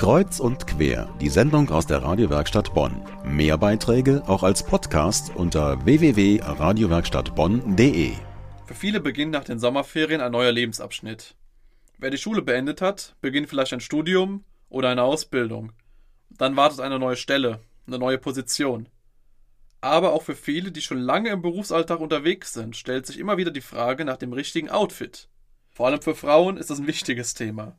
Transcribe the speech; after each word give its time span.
Kreuz 0.00 0.40
und 0.40 0.66
quer, 0.66 1.14
die 1.20 1.28
Sendung 1.28 1.68
aus 1.68 1.86
der 1.86 2.02
Radiowerkstatt 2.02 2.72
Bonn. 2.72 3.04
Mehr 3.22 3.58
Beiträge 3.58 4.22
auch 4.26 4.42
als 4.42 4.64
Podcast 4.64 5.30
unter 5.36 5.84
www.radiowerkstattbonn.de. 5.84 8.12
Für 8.64 8.74
viele 8.74 9.00
beginnt 9.00 9.32
nach 9.32 9.44
den 9.44 9.58
Sommerferien 9.58 10.22
ein 10.22 10.32
neuer 10.32 10.52
Lebensabschnitt. 10.52 11.34
Wer 11.98 12.08
die 12.08 12.16
Schule 12.16 12.40
beendet 12.40 12.80
hat, 12.80 13.14
beginnt 13.20 13.50
vielleicht 13.50 13.74
ein 13.74 13.80
Studium 13.80 14.42
oder 14.70 14.88
eine 14.88 15.02
Ausbildung. 15.02 15.72
Dann 16.30 16.56
wartet 16.56 16.80
eine 16.80 16.98
neue 16.98 17.16
Stelle, 17.16 17.60
eine 17.86 17.98
neue 17.98 18.16
Position. 18.16 18.88
Aber 19.82 20.14
auch 20.14 20.22
für 20.22 20.34
viele, 20.34 20.72
die 20.72 20.80
schon 20.80 20.96
lange 20.96 21.28
im 21.28 21.42
Berufsalltag 21.42 22.00
unterwegs 22.00 22.54
sind, 22.54 22.74
stellt 22.74 23.04
sich 23.04 23.18
immer 23.18 23.36
wieder 23.36 23.50
die 23.50 23.60
Frage 23.60 24.06
nach 24.06 24.16
dem 24.16 24.32
richtigen 24.32 24.70
Outfit. 24.70 25.28
Vor 25.68 25.88
allem 25.88 26.00
für 26.00 26.14
Frauen 26.14 26.56
ist 26.56 26.70
das 26.70 26.78
ein 26.78 26.86
wichtiges 26.86 27.34
Thema. 27.34 27.76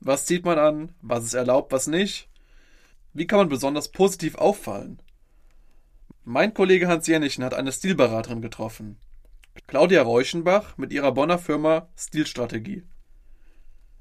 Was 0.00 0.24
zieht 0.24 0.44
man 0.44 0.58
an? 0.58 0.94
Was 1.02 1.24
ist 1.24 1.34
erlaubt, 1.34 1.72
was 1.72 1.86
nicht? 1.86 2.28
Wie 3.12 3.26
kann 3.26 3.38
man 3.38 3.48
besonders 3.50 3.92
positiv 3.92 4.34
auffallen? 4.34 5.00
Mein 6.24 6.54
Kollege 6.54 6.88
Hans 6.88 7.06
Jennichen 7.06 7.44
hat 7.44 7.54
eine 7.54 7.72
Stilberaterin 7.72 8.40
getroffen. 8.40 8.98
Claudia 9.66 10.02
Reuschenbach 10.02 10.78
mit 10.78 10.92
ihrer 10.92 11.12
Bonner 11.12 11.38
Firma 11.38 11.88
Stilstrategie. 11.96 12.84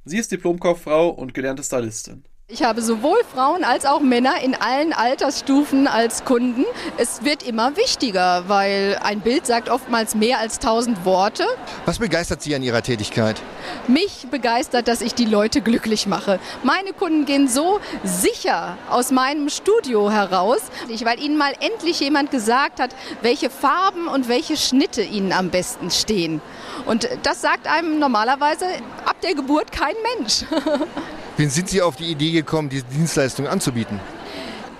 Sie 0.06 0.18
ist 0.18 0.32
Diplomkauffrau 0.32 1.10
und 1.10 1.34
gelernte 1.34 1.64
Stylistin. 1.64 2.24
Ich 2.52 2.64
habe 2.64 2.82
sowohl 2.82 3.20
Frauen 3.32 3.64
als 3.64 3.86
auch 3.86 4.00
Männer 4.00 4.42
in 4.42 4.56
allen 4.56 4.92
Altersstufen 4.92 5.86
als 5.86 6.26
Kunden. 6.26 6.66
Es 6.98 7.24
wird 7.24 7.44
immer 7.44 7.78
wichtiger, 7.78 8.46
weil 8.48 8.98
ein 9.04 9.20
Bild 9.20 9.46
sagt 9.46 9.70
oftmals 9.70 10.16
mehr 10.16 10.40
als 10.40 10.58
tausend 10.58 11.06
Worte. 11.06 11.46
Was 11.86 12.00
begeistert 12.00 12.42
Sie 12.42 12.56
an 12.56 12.64
Ihrer 12.64 12.82
Tätigkeit? 12.82 13.40
Mich 13.88 14.26
begeistert, 14.32 14.88
dass 14.88 15.02
ich 15.02 15.14
die 15.14 15.26
Leute 15.26 15.62
glücklich 15.62 16.08
mache. 16.08 16.40
Meine 16.64 16.92
Kunden 16.94 17.26
gehen 17.26 17.48
so 17.48 17.80
sicher 18.04 18.80
aus 18.90 19.12
meinem 19.12 19.50
Studio 19.50 20.10
heraus, 20.10 20.62
weil 21.04 21.20
ihnen 21.20 21.38
mal 21.38 21.54
endlich 21.60 22.00
jemand 22.00 22.32
gesagt 22.32 22.80
hat, 22.80 22.96
welche 23.22 23.52
Farben 23.52 24.08
und 24.08 24.28
welche 24.28 24.58
Schnitte 24.58 25.04
ihnen 25.04 25.34
am 25.34 25.52
besten 25.52 25.92
stehen. 25.92 26.42
Und 26.88 27.08
das 27.22 27.42
sagt 27.42 27.68
einem 27.68 28.00
normalerweise 28.00 28.66
ab 29.06 29.22
der 29.22 29.36
Geburt 29.36 29.72
kein 29.72 29.94
Mensch. 30.18 30.46
Wie 31.40 31.46
sind 31.46 31.70
Sie 31.70 31.82
auf 31.82 31.96
die 31.96 32.12
Idee 32.12 32.32
gekommen, 32.32 32.68
diese 32.68 32.84
Dienstleistung 32.84 33.48
anzubieten? 33.48 33.98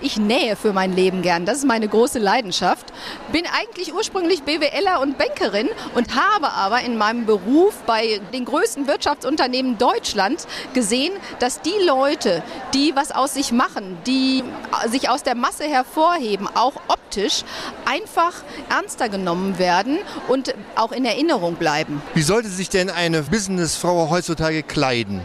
Ich 0.02 0.18
nähe 0.18 0.58
für 0.58 0.74
mein 0.74 0.94
Leben 0.94 1.22
gern. 1.22 1.46
Das 1.46 1.60
ist 1.60 1.66
meine 1.66 1.88
große 1.88 2.20
Leidenschaft. 2.20 2.92
Bin 3.32 3.44
eigentlich 3.46 3.94
ursprünglich 3.94 4.44
BWLer 4.44 5.00
und 5.00 5.18
Bankerin 5.18 5.70
und 5.96 6.18
habe 6.18 6.52
aber 6.52 6.82
in 6.82 6.98
meinem 6.98 7.26
Beruf 7.26 7.76
bei 7.86 8.20
den 8.34 8.44
größten 8.44 8.88
Wirtschaftsunternehmen 8.88 9.78
Deutschlands 9.78 10.50
gesehen, 10.74 11.14
dass 11.40 11.62
die 11.62 11.86
Leute, 11.88 12.44
die 12.74 12.94
was 12.94 13.14
aus 13.14 13.36
sich 13.36 13.54
machen, 13.54 13.98
die 14.06 14.44
sich 14.90 15.08
aus 15.08 15.24
der 15.24 15.36
Masse 15.36 15.64
hervorheben, 15.64 16.50
auch 16.56 16.76
optisch, 16.90 17.46
einfach 17.86 18.34
ernster 18.70 19.08
genommen 19.08 19.60
werden 19.60 19.98
und 20.28 20.54
auch 20.76 20.92
in 20.92 21.06
Erinnerung 21.06 21.56
bleiben. 21.56 22.02
Wie 22.16 22.22
sollte 22.22 22.50
sich 22.50 22.68
denn 22.68 22.90
eine 22.90 23.24
Businessfrau 23.24 24.10
heutzutage 24.10 24.62
kleiden? 24.62 25.22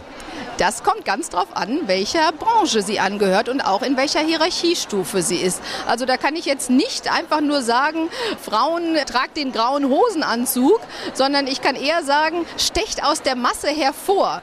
Das 0.58 0.84
kommt 0.84 1.04
ganz 1.04 1.30
drauf 1.30 1.48
an, 1.54 1.80
welcher 1.86 2.30
Branche 2.30 2.82
sie 2.82 3.00
angehört 3.00 3.48
und 3.48 3.60
auch 3.60 3.82
in 3.82 3.96
welcher 3.96 4.20
Hierarchiestufe 4.20 5.20
sie 5.20 5.38
ist. 5.38 5.60
Also 5.88 6.06
da 6.06 6.16
kann 6.16 6.36
ich 6.36 6.44
jetzt 6.44 6.70
nicht 6.70 7.12
einfach 7.12 7.40
nur 7.40 7.62
sagen, 7.62 8.08
Frauen 8.40 8.96
tragt 9.06 9.36
den 9.36 9.50
grauen 9.50 9.88
Hosenanzug, 9.88 10.80
sondern 11.12 11.48
ich 11.48 11.60
kann 11.60 11.74
eher 11.74 12.04
sagen, 12.04 12.46
stecht 12.56 13.02
aus 13.04 13.22
der 13.22 13.34
Masse 13.34 13.68
hervor, 13.68 14.42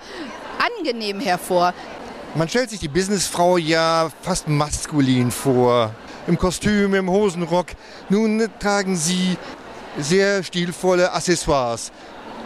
angenehm 0.80 1.22
hervor. 1.22 1.74
Man 2.36 2.50
stellt 2.50 2.70
sich 2.72 2.80
die 2.80 2.90
Businessfrau 2.90 3.58
ja 3.58 4.10
fast 4.22 4.50
maskulin 4.50 5.32
vor. 5.32 5.92
Im 6.28 6.38
Kostüm, 6.38 6.94
im 6.94 7.10
Hosenrock. 7.10 7.68
Nun 8.10 8.50
tragen 8.60 8.98
sie 8.98 9.38
sehr 9.98 10.44
stilvolle 10.44 11.14
Accessoires. 11.14 11.92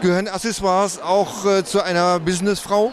Gehören 0.02 0.28
Accessoires 0.28 1.02
auch 1.02 1.46
äh, 1.46 1.64
zu 1.64 1.82
einer 1.82 2.20
Businessfrau? 2.20 2.92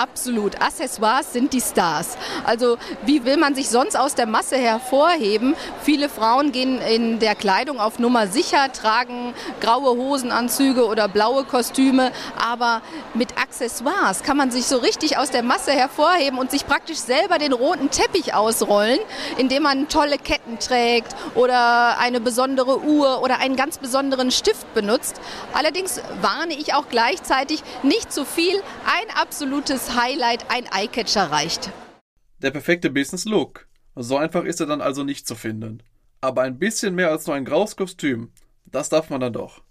Absolut. 0.00 0.62
Accessoires 0.62 1.30
sind 1.34 1.52
die 1.52 1.60
Stars. 1.60 2.16
Also 2.44 2.78
wie 3.04 3.26
will 3.26 3.36
man 3.36 3.54
sich 3.54 3.68
sonst 3.68 3.98
aus 3.98 4.14
der 4.14 4.24
Masse 4.24 4.56
hervorheben? 4.56 5.54
Viele 5.82 6.08
Frauen 6.08 6.52
gehen 6.52 6.80
in 6.80 7.18
der 7.18 7.34
Kleidung 7.34 7.78
auf 7.78 7.98
Nummer 7.98 8.26
sicher, 8.26 8.72
tragen 8.72 9.34
graue 9.60 9.90
Hosenanzüge 9.98 10.86
oder 10.86 11.06
blaue 11.06 11.44
Kostüme. 11.44 12.12
Aber 12.42 12.80
mit 13.12 13.36
Accessoires 13.36 14.22
kann 14.22 14.38
man 14.38 14.50
sich 14.50 14.64
so 14.64 14.78
richtig 14.78 15.18
aus 15.18 15.30
der 15.30 15.42
Masse 15.42 15.72
hervorheben 15.72 16.38
und 16.38 16.50
sich 16.50 16.66
praktisch 16.66 16.96
selber 16.98 17.36
den 17.36 17.52
roten 17.52 17.90
Teppich 17.90 18.32
ausrollen, 18.32 19.00
indem 19.36 19.64
man 19.64 19.88
tolle 19.88 20.16
Ketten 20.16 20.58
trägt 20.58 21.14
oder 21.34 21.98
eine 21.98 22.20
besondere 22.20 22.80
Uhr 22.80 23.22
oder 23.22 23.38
einen 23.40 23.56
ganz 23.56 23.76
besonderen 23.76 24.30
Stift 24.30 24.72
benutzt. 24.72 25.20
Allerdings 25.52 26.00
warne 26.22 26.54
ich 26.54 26.72
auch 26.72 26.88
gleichzeitig 26.88 27.62
nicht 27.82 28.10
zu 28.10 28.24
viel. 28.24 28.62
Ein 28.86 29.14
absolutes 29.20 29.89
Highlight, 29.94 30.50
ein 30.50 30.66
Eyecatcher 30.72 31.30
reicht. 31.30 31.70
Der 32.38 32.50
perfekte 32.50 32.90
Business 32.90 33.24
Look. 33.24 33.68
So 33.96 34.16
einfach 34.16 34.44
ist 34.44 34.60
er 34.60 34.66
dann 34.66 34.80
also 34.80 35.04
nicht 35.04 35.26
zu 35.26 35.34
finden. 35.34 35.82
Aber 36.20 36.42
ein 36.42 36.58
bisschen 36.58 36.94
mehr 36.94 37.10
als 37.10 37.26
nur 37.26 37.36
ein 37.36 37.44
graues 37.44 37.76
Kostüm, 37.76 38.32
das 38.66 38.88
darf 38.88 39.10
man 39.10 39.20
dann 39.20 39.32
doch. 39.32 39.62